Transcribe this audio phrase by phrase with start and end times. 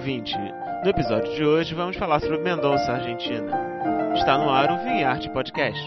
[0.00, 0.34] ouvinte!
[0.82, 3.52] No episódio de hoje vamos falar sobre Mendonça, Argentina.
[4.14, 5.78] Está no ar o Vinharte Podcast.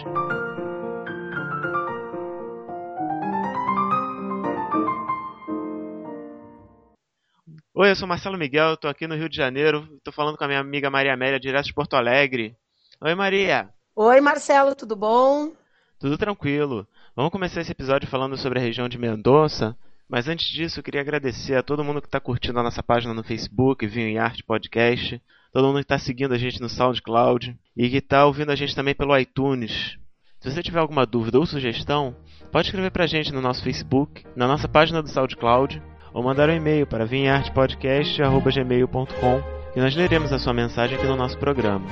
[7.73, 10.47] Oi, eu sou Marcelo Miguel, estou aqui no Rio de Janeiro, estou falando com a
[10.47, 12.55] minha amiga Maria Amélia, direto de Porto Alegre.
[13.01, 13.69] Oi, Maria!
[13.95, 15.53] Oi, Marcelo, tudo bom?
[15.97, 16.87] Tudo tranquilo.
[17.15, 19.75] Vamos começar esse episódio falando sobre a região de Mendonça,
[20.13, 23.15] mas antes disso, eu queria agradecer a todo mundo que está curtindo a nossa página
[23.15, 25.19] no Facebook, Vinho e Arte Podcast,
[25.51, 28.75] todo mundo que está seguindo a gente no SoundCloud e que está ouvindo a gente
[28.75, 29.97] também pelo iTunes.
[30.39, 32.15] Se você tiver alguma dúvida ou sugestão,
[32.51, 35.81] pode escrever para a gente no nosso Facebook, na nossa página do SoundCloud,
[36.13, 39.41] ou mandar um e-mail para vinhartepodcast.gmail.com
[39.75, 41.87] e nós leremos a sua mensagem aqui no nosso programa.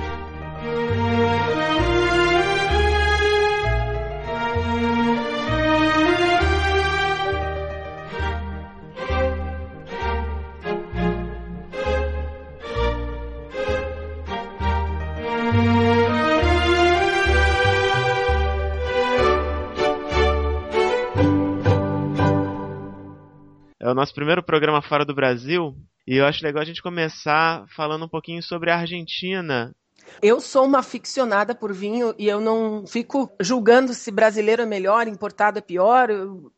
[23.92, 25.76] O nosso primeiro programa fora do Brasil
[26.06, 29.72] e eu acho legal a gente começar falando um pouquinho sobre a Argentina.
[30.20, 35.06] Eu sou uma aficionada por vinho e eu não fico julgando se brasileiro é melhor,
[35.06, 36.08] importado é pior,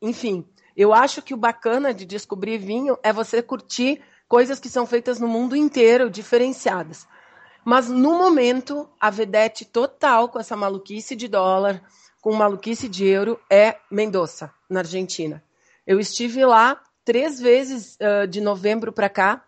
[0.00, 0.46] enfim.
[0.76, 5.20] Eu acho que o bacana de descobrir vinho é você curtir coisas que são feitas
[5.20, 7.06] no mundo inteiro, diferenciadas.
[7.64, 11.82] Mas no momento, a vedete total com essa maluquice de dólar,
[12.22, 15.42] com maluquice de euro, é Mendoza, na Argentina.
[15.86, 19.44] Eu estive lá três vezes uh, de novembro para cá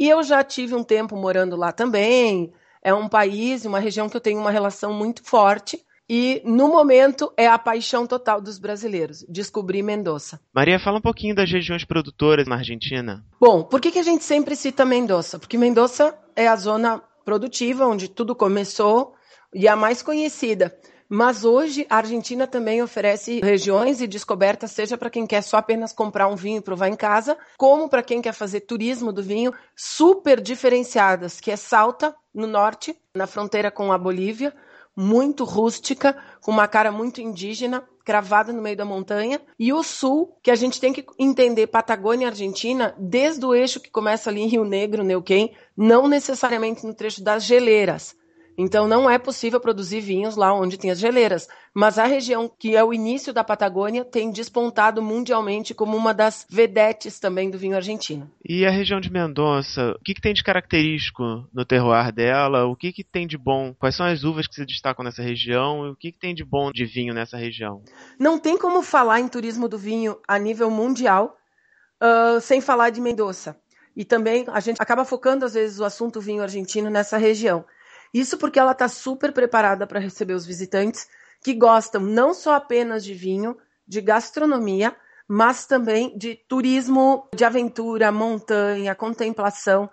[0.00, 2.52] e eu já tive um tempo morando lá também.
[2.82, 5.84] É um país, uma região que eu tenho uma relação muito forte.
[6.08, 10.40] E no momento é a paixão total dos brasileiros, descobrir Mendoza.
[10.52, 13.24] Maria, fala um pouquinho das regiões produtoras na Argentina.
[13.38, 15.38] Bom, por que, que a gente sempre cita Mendoza?
[15.38, 19.14] Porque Mendoza é a zona produtiva onde tudo começou
[19.54, 20.74] e a mais conhecida.
[21.12, 25.92] Mas hoje a Argentina também oferece regiões e descobertas, seja para quem quer só apenas
[25.92, 29.52] comprar um vinho e provar em casa, como para quem quer fazer turismo do vinho,
[29.74, 34.54] super diferenciadas, que é Salta, no norte, na fronteira com a Bolívia,
[34.96, 40.38] muito rústica, com uma cara muito indígena, cravada no meio da montanha, e o sul,
[40.40, 44.42] que a gente tem que entender Patagônia e Argentina, desde o eixo que começa ali
[44.42, 48.14] em Rio Negro, Neuquén, não necessariamente no trecho das geleiras,
[48.62, 51.48] então não é possível produzir vinhos lá onde tem as geleiras.
[51.72, 56.46] Mas a região que é o início da Patagônia tem despontado mundialmente como uma das
[56.50, 58.30] vedetes também do vinho argentino.
[58.46, 62.66] E a região de Mendonça, o que, que tem de característico no terroir dela?
[62.66, 63.72] O que, que tem de bom?
[63.78, 65.86] Quais são as uvas que se destacam nessa região?
[65.86, 67.82] E o que, que tem de bom de vinho nessa região?
[68.18, 71.34] Não tem como falar em turismo do vinho a nível mundial
[72.02, 73.56] uh, sem falar de Mendoza.
[73.96, 77.64] E também a gente acaba focando às vezes o assunto vinho argentino nessa região.
[78.12, 81.08] Isso porque ela está super preparada para receber os visitantes
[81.42, 83.56] que gostam não só apenas de vinho,
[83.86, 84.94] de gastronomia,
[85.26, 89.88] mas também de turismo de aventura, montanha, contemplação.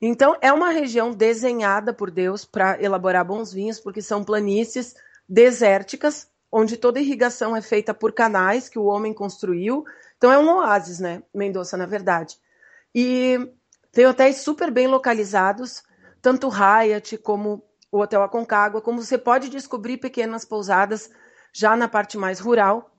[0.00, 4.94] Então, é uma região desenhada por Deus para elaborar bons vinhos, porque são planícies
[5.28, 9.84] desérticas, onde toda irrigação é feita por canais que o homem construiu.
[10.16, 11.22] Então, é um oásis, né?
[11.34, 12.38] Mendoza, na verdade.
[12.94, 13.38] E
[13.92, 15.82] tem hotéis super bem localizados,
[16.20, 21.10] tanto o Hyatt como o Hotel Aconcagua, como você pode descobrir pequenas pousadas
[21.52, 22.94] já na parte mais rural,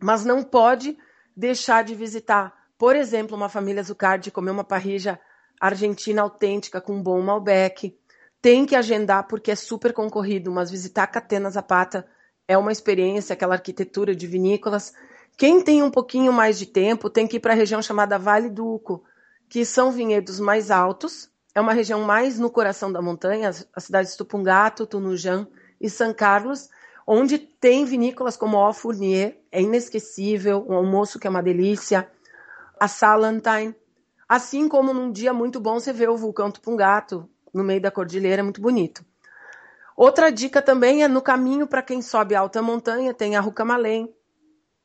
[0.00, 0.96] mas não pode
[1.36, 5.18] deixar de visitar, por exemplo, uma família Zucardi comer uma parrilla
[5.60, 7.96] argentina autêntica com um bom Malbec.
[8.40, 12.06] Tem que agendar porque é super concorrido, mas visitar Catena Zapata
[12.48, 14.94] é uma experiência, aquela arquitetura de vinícolas.
[15.36, 18.48] Quem tem um pouquinho mais de tempo tem que ir para a região chamada Vale
[18.48, 19.04] do Uco,
[19.48, 24.12] que são vinhedos mais altos, é uma região mais no coração da montanha, as cidades
[24.12, 25.46] de Tupungato, Tunujã
[25.80, 26.68] e São Carlos,
[27.06, 32.08] onde tem vinícolas como o Fournier, é inesquecível, um almoço que é uma delícia,
[32.78, 33.74] a Salantine,
[34.28, 38.40] assim como num dia muito bom você vê o vulcão Tupungato no meio da cordilheira,
[38.40, 39.04] é muito bonito.
[39.96, 44.14] Outra dica também é no caminho para quem sobe alta montanha, tem a Rucamalém,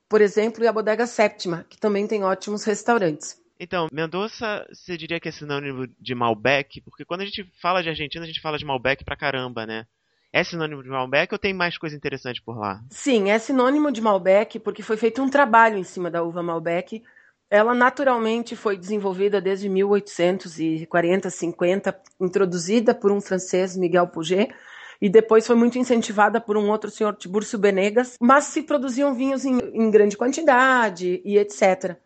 [0.09, 3.39] por exemplo, e a Bodega Séptima, que também tem ótimos restaurantes.
[3.59, 6.81] Então, Mendoza, você diria que é sinônimo de Malbec?
[6.81, 9.85] Porque quando a gente fala de Argentina, a gente fala de Malbec pra caramba, né?
[10.31, 12.81] É sinônimo de Malbec ou tem mais coisa interessante por lá?
[12.89, 17.01] Sim, é sinônimo de Malbec porque foi feito um trabalho em cima da uva Malbec.
[17.49, 24.53] Ela naturalmente foi desenvolvida desde 1840, 50, introduzida por um francês, Miguel Pouget,
[24.99, 29.45] e depois foi muito incentivada por um outro senhor, Tiburcio Benegas, mas se produziam vinhos
[29.45, 31.97] em, em grande quantidade e etc.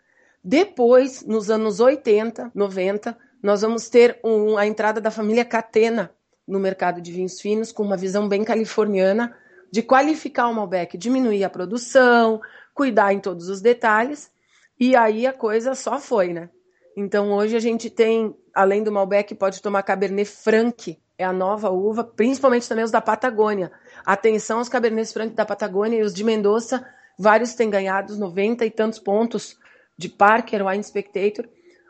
[0.43, 6.11] Depois, nos anos 80, 90, nós vamos ter um, a entrada da família Catena
[6.47, 9.35] no mercado de vinhos finos, com uma visão bem californiana
[9.71, 12.41] de qualificar o Malbec, diminuir a produção,
[12.73, 14.31] cuidar em todos os detalhes,
[14.79, 16.49] e aí a coisa só foi, né?
[16.97, 21.69] Então hoje a gente tem, além do Malbec, pode tomar Cabernet Franc, é a nova
[21.69, 23.71] uva, principalmente também os da Patagônia.
[24.05, 26.83] Atenção aos Cabernet Franc da Patagônia e os de Mendoza,
[27.17, 29.57] vários têm ganhado 90 e tantos pontos
[29.99, 31.45] de Parker Wine Spectator,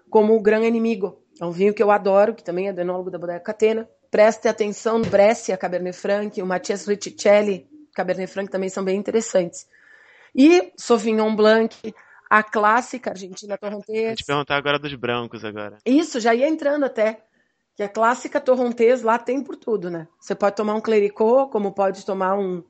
[0.10, 1.22] como o Gran Inimigo.
[1.40, 3.88] É um vinho que eu adoro, que também é do enólogo da Bodega Catena.
[4.10, 9.68] Preste atenção no Brescia Cabernet Franc, o Matias Riccicelli Cabernet Franc também são bem interessantes.
[10.36, 11.94] E Sauvignon Blanc,
[12.28, 14.08] a clássica Argentina Torrontés.
[14.08, 15.78] Vou te perguntar agora dos brancos agora.
[15.86, 17.24] Isso, já ia entrando até.
[17.76, 20.08] Que a clássica Torrontés lá tem por tudo, né?
[20.20, 22.64] Você pode tomar um clericot, como pode tomar um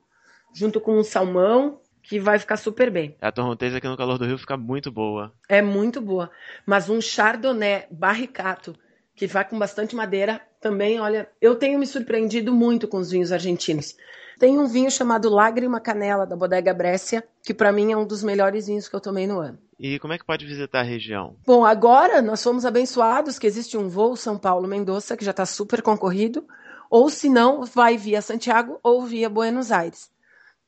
[0.53, 3.15] junto com um salmão, que vai ficar super bem.
[3.21, 5.31] A Torrontés aqui no calor do Rio fica muito boa.
[5.47, 6.31] É muito boa.
[6.65, 8.75] Mas um Chardonnay barricato,
[9.15, 13.31] que vai com bastante madeira, também, olha, eu tenho me surpreendido muito com os vinhos
[13.31, 13.95] argentinos.
[14.39, 18.23] Tem um vinho chamado Lágrima Canela, da Bodega Brescia, que para mim é um dos
[18.23, 19.59] melhores vinhos que eu tomei no ano.
[19.77, 21.35] E como é que pode visitar a região?
[21.45, 25.83] Bom, agora nós fomos abençoados que existe um voo São Paulo-Mendoza, que já está super
[25.83, 26.44] concorrido,
[26.89, 30.09] ou se não, vai via Santiago ou via Buenos Aires.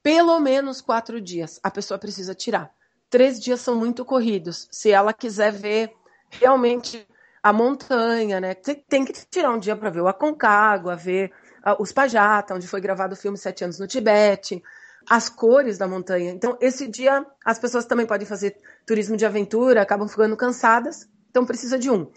[0.03, 2.71] Pelo menos quatro dias a pessoa precisa tirar.
[3.09, 4.67] Três dias são muito corridos.
[4.71, 5.93] Se ela quiser ver
[6.29, 7.07] realmente
[7.43, 8.53] a montanha, né?
[8.53, 11.31] Tem que tirar um dia para ver o Aconcagua, ver
[11.79, 14.63] os Pajata, onde foi gravado o filme Sete Anos no Tibete,
[15.09, 16.31] as cores da montanha.
[16.31, 21.45] Então, esse dia, as pessoas também podem fazer turismo de aventura, acabam ficando cansadas, então
[21.45, 22.09] precisa de um.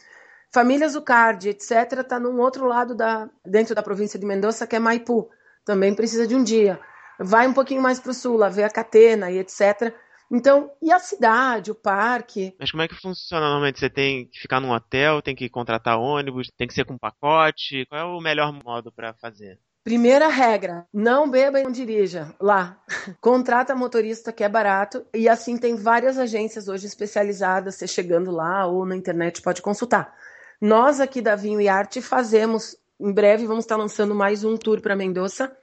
[0.53, 4.79] Família Zucardi, etc., está num outro lado da, dentro da província de Mendoza, que é
[4.79, 5.29] Maipu.
[5.65, 6.79] Também precisa de um dia.
[7.19, 9.95] Vai um pouquinho mais para o sul, lá vê a Catena e etc.
[10.31, 12.55] Então, e a cidade, o parque?
[12.59, 13.79] Mas como é que funciona normalmente?
[13.79, 17.87] Você tem que ficar num hotel, tem que contratar ônibus, tem que ser com pacote?
[17.87, 19.61] Qual é o melhor modo para fazer?
[19.85, 22.83] Primeira regra, não beba e não dirija lá.
[23.21, 28.67] Contrata motorista que é barato e assim tem várias agências hoje especializadas, você chegando lá
[28.67, 30.15] ou na internet pode consultar.
[30.59, 34.81] Nós aqui da Vinho e Arte fazemos, em breve vamos estar lançando mais um tour
[34.81, 35.55] para Mendoza,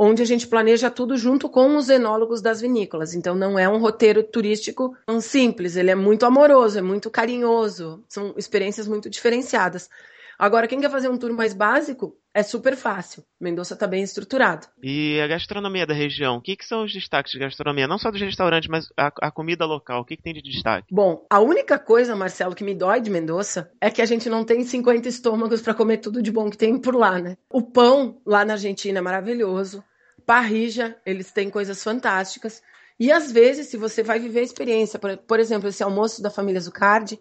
[0.00, 3.14] onde a gente planeja tudo junto com os enólogos das vinícolas.
[3.14, 8.04] Então não é um roteiro turístico tão simples, ele é muito amoroso, é muito carinhoso,
[8.08, 9.90] são experiências muito diferenciadas.
[10.38, 13.24] Agora, quem quer fazer um tour mais básico, é super fácil.
[13.40, 14.68] Mendoza está bem estruturado.
[14.80, 16.36] E a gastronomia da região?
[16.36, 17.88] O que, que, são os destaques de gastronomia?
[17.88, 20.02] Não só dos restaurantes, mas a, a comida local.
[20.02, 20.86] O que, que, tem de destaque?
[20.94, 24.44] Bom, a única coisa, Marcelo, que me dói de Mendoza é que a gente não
[24.44, 27.36] tem 50 estômagos para comer tudo de bom que tem por lá, né?
[27.50, 29.82] O pão lá na Argentina é maravilhoso.
[30.24, 32.62] Parrija, eles têm coisas fantásticas.
[33.00, 36.30] E às vezes, se você vai viver a experiência, por, por exemplo, esse almoço da
[36.30, 37.18] família Zucardi,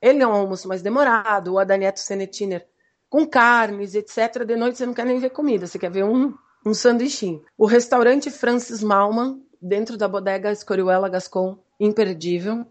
[0.00, 2.66] ele é um almoço mais demorado, o Adanieto Senetiner
[3.08, 4.44] com carnes, etc.
[4.44, 6.34] De noite você não quer nem ver comida, você quer ver um,
[6.64, 7.42] um sanduichinho.
[7.56, 12.66] O restaurante Francis Malman, dentro da bodega Escorihuela Gascon, imperdível.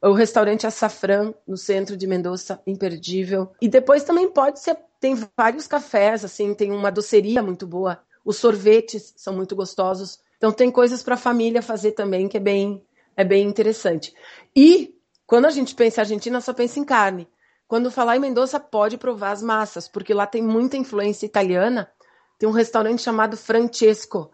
[0.00, 3.50] O restaurante Açafrão, no centro de Mendoza, imperdível.
[3.60, 8.00] E depois também pode ser, tem vários cafés, assim, tem uma doceria muito boa.
[8.24, 10.20] Os sorvetes são muito gostosos.
[10.36, 12.80] Então tem coisas para a família fazer também que é bem,
[13.16, 14.14] é bem interessante.
[14.54, 14.94] E
[15.28, 17.28] quando a gente pensa Argentina, só pensa em carne.
[17.68, 21.92] Quando falar em Mendoza, pode provar as massas, porque lá tem muita influência italiana.
[22.38, 24.30] Tem um restaurante chamado Francesco.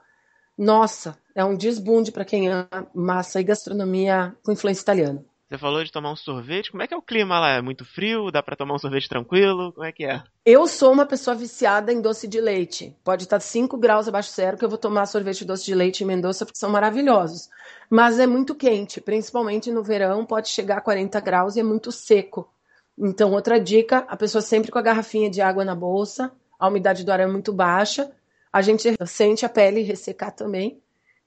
[0.56, 5.24] Nossa, é um desbunde para quem ama massa e gastronomia com influência italiana.
[5.48, 6.70] Você falou de tomar um sorvete.
[6.70, 7.50] Como é que é o clima lá?
[7.50, 8.30] É muito frio?
[8.30, 9.72] Dá para tomar um sorvete tranquilo?
[9.74, 10.22] Como é que é?
[10.44, 12.96] Eu sou uma pessoa viciada em doce de leite.
[13.04, 16.06] Pode estar 5 graus abaixo zero que eu vou tomar sorvete doce de leite em
[16.06, 17.50] Mendoza porque são maravilhosos.
[17.90, 21.92] Mas é muito quente, principalmente no verão, pode chegar a 40 graus e é muito
[21.92, 22.50] seco.
[22.96, 27.04] Então, outra dica, a pessoa sempre com a garrafinha de água na bolsa, a umidade
[27.04, 28.10] do ar é muito baixa,
[28.50, 30.80] a gente sente a pele ressecar também.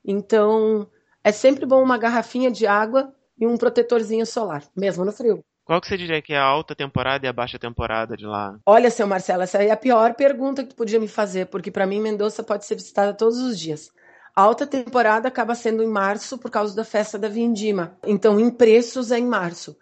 [0.04, 0.88] Então,
[1.24, 5.44] é sempre bom uma garrafinha de água e um protetorzinho solar, mesmo no frio.
[5.64, 8.58] Qual que você diria que é a alta temporada e a baixa temporada de lá?
[8.66, 11.86] Olha, seu Marcelo, essa é a pior pergunta que tu podia me fazer, porque para
[11.86, 13.92] mim Mendoza pode ser visitada todos os dias.
[14.34, 17.98] A alta temporada acaba sendo em março por causa da festa da Vindima.
[18.06, 19.76] Então, em preços é em março.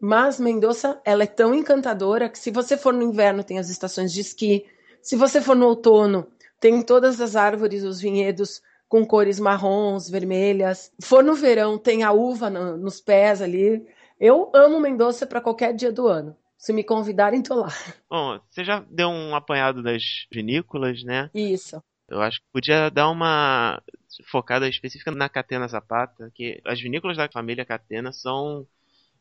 [0.00, 4.12] Mas Mendoza, ela é tão encantadora que se você for no inverno tem as estações
[4.12, 4.64] de esqui,
[5.00, 6.26] se você for no outono
[6.60, 8.62] tem todas as árvores, os vinhedos
[8.92, 10.92] com cores marrons, vermelhas.
[11.02, 13.82] For no verão tem a uva no, nos pés ali.
[14.20, 16.36] Eu amo Mendoza para qualquer dia do ano.
[16.58, 17.70] Se me convidarem, tô lá.
[18.10, 21.30] Bom, você já deu um apanhado das vinícolas, né?
[21.34, 21.82] Isso.
[22.06, 23.82] Eu acho que podia dar uma
[24.30, 28.66] focada específica na Catena Zapata, que as vinícolas da família Catena são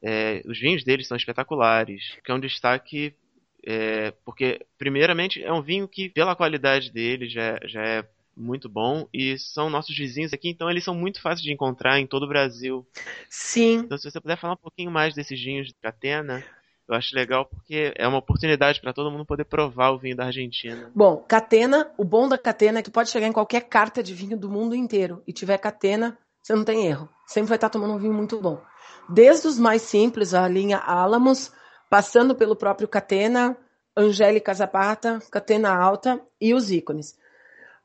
[0.03, 3.15] é, os vinhos deles são espetaculares, que é um destaque
[3.63, 8.03] É, porque, primeiramente, é um vinho que, pela qualidade dele, já, já é
[8.35, 12.07] muito bom e são nossos vizinhos aqui, então eles são muito fáceis de encontrar em
[12.07, 12.85] todo o Brasil.
[13.29, 13.77] Sim.
[13.77, 16.43] Então, se você puder falar um pouquinho mais desses vinhos de Catena,
[16.87, 20.25] eu acho legal porque é uma oportunidade para todo mundo poder provar o vinho da
[20.25, 20.91] Argentina.
[20.93, 24.37] Bom, Catena, o bom da Catena é que pode chegar em qualquer carta de vinho
[24.37, 27.07] do mundo inteiro e tiver Catena, você não tem erro.
[27.25, 28.61] Sempre vai estar tomando um vinho muito bom.
[29.07, 31.51] Desde os mais simples, a linha Alamos,
[31.89, 33.57] passando pelo próprio Catena,
[33.95, 37.17] Angélica Zapata, Catena Alta e os ícones.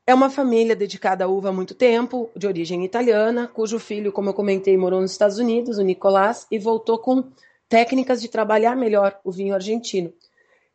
[0.09, 4.29] É uma família dedicada à uva há muito tempo, de origem italiana, cujo filho, como
[4.29, 7.29] eu comentei, morou nos Estados Unidos, o Nicolás, e voltou com
[7.67, 10.13] técnicas de trabalhar melhor o vinho argentino.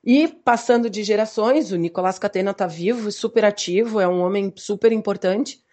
[0.04, 4.92] E passando de gerações, o Nicolás Catena está vivo, super ativo, é um homem super
[4.92, 5.64] importante.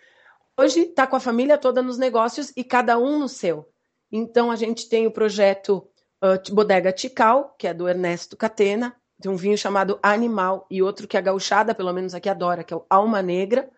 [0.58, 3.68] Hoje está com a família toda nos negócios e cada um no seu.
[4.10, 5.86] Então a gente tem o projeto
[6.24, 11.08] uh, Bodega Tical, que é do Ernesto Catena, tem um vinho chamado Animal e outro
[11.08, 13.70] que a gauchada, pelo menos aqui adora, que é o Alma Negra.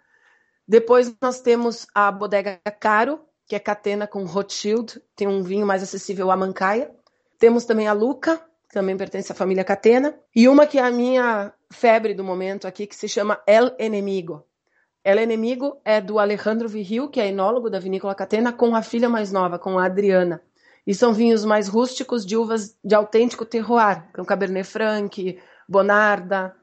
[0.68, 5.84] Depois nós temos a Bodega Caro, que é catena com Rothschild, tem um vinho mais
[5.84, 6.92] acessível a Mancaia.
[7.40, 8.38] Temos também a Luca,
[8.70, 12.68] que também pertence à família Catena, e uma que é a minha febre do momento
[12.68, 14.46] aqui, que se chama El Enemigo.
[15.04, 19.10] El Enemigo é do Alejandro Virril, que é enólogo da vinícola Catena, com a filha
[19.10, 20.42] mais nova, com a Adriana.
[20.86, 26.56] E são vinhos mais rústicos de uvas de autêntico terroir, com Cabernet Franc, Bonarda.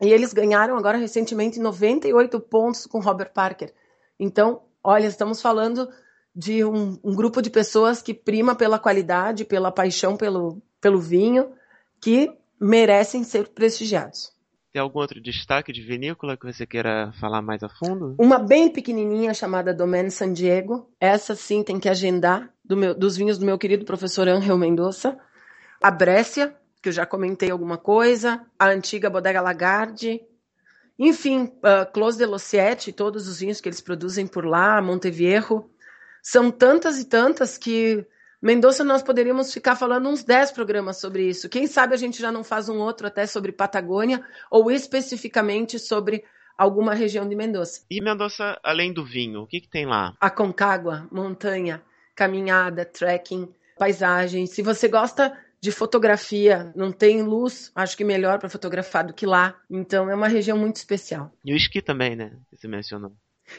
[0.00, 3.72] E eles ganharam agora recentemente 98 pontos com Robert Parker.
[4.20, 5.88] Então, olha, estamos falando
[6.34, 11.52] de um, um grupo de pessoas que prima pela qualidade, pela paixão pelo, pelo vinho,
[11.98, 14.35] que merecem ser prestigiados.
[14.76, 18.14] Tem algum outro destaque de vinícola que você queira falar mais a fundo?
[18.18, 20.92] Uma bem pequenininha chamada Domaine San Diego.
[21.00, 25.18] Essa sim tem que agendar do meu, dos vinhos do meu querido professor Angel Mendonça.
[25.82, 28.44] A Brécia, que eu já comentei alguma coisa.
[28.58, 30.20] A antiga Bodega Lagarde.
[30.98, 35.70] Enfim, uh, Clos de Lociete, todos os vinhos que eles produzem por lá, Montevierro.
[36.22, 38.06] São tantas e tantas que
[38.40, 41.48] Mendonça, nós poderíamos ficar falando uns 10 programas sobre isso.
[41.48, 46.24] Quem sabe a gente já não faz um outro até sobre Patagônia ou especificamente sobre
[46.56, 47.84] alguma região de Mendonça.
[47.90, 50.14] E Mendonça, além do vinho, o que, que tem lá?
[50.20, 51.82] A Concagua, montanha,
[52.14, 54.46] caminhada, trekking, paisagem.
[54.46, 59.26] Se você gosta de fotografia, não tem luz, acho que melhor para fotografar do que
[59.26, 59.56] lá.
[59.70, 61.32] Então é uma região muito especial.
[61.44, 62.32] E o esqui também, né?
[62.48, 63.12] Que você mencionou.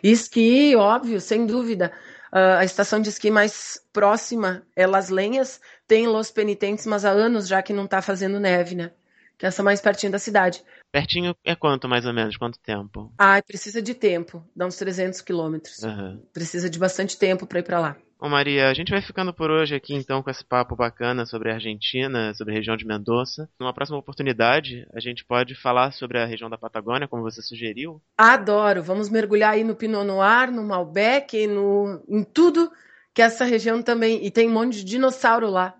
[0.03, 1.93] Esqui, óbvio, sem dúvida.
[2.33, 7.11] Uh, a estação de esqui mais próxima é Las Lenhas, tem Los Penitentes, mas há
[7.11, 8.91] anos já que não está fazendo neve, né?
[9.37, 10.63] Que é essa mais pertinho da cidade.
[10.91, 12.37] Pertinho é quanto, mais ou menos?
[12.37, 13.13] Quanto tempo?
[13.17, 14.43] Ah, precisa de tempo.
[14.55, 15.83] Dá uns 300 quilômetros.
[15.83, 16.23] Uhum.
[16.33, 17.97] Precisa de bastante tempo para ir para lá.
[18.19, 21.51] Bom, Maria, a gente vai ficando por hoje aqui então com esse papo bacana sobre
[21.51, 23.47] a Argentina, sobre a região de Mendoza.
[23.59, 28.01] Numa próxima oportunidade, a gente pode falar sobre a região da Patagônia, como você sugeriu.
[28.17, 28.81] Adoro!
[28.81, 32.03] Vamos mergulhar aí no Pinot Noir, no Malbec, no...
[32.09, 32.71] em tudo
[33.13, 34.25] que essa região também.
[34.25, 35.75] E tem um monte de dinossauro lá.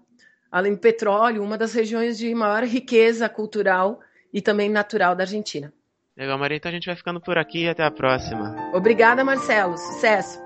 [0.52, 4.00] Além do petróleo, uma das regiões de maior riqueza cultural
[4.32, 5.74] e também natural da Argentina.
[6.16, 6.58] Legal, Maria.
[6.58, 8.56] Então a gente vai ficando por aqui e até a próxima.
[8.76, 9.76] Obrigada, Marcelo.
[9.76, 10.40] Sucesso!